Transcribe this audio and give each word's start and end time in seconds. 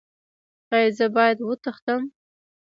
ایا 0.73 0.89
زه 0.97 1.05
باید 1.15 1.37
وتښتم؟ 1.41 2.01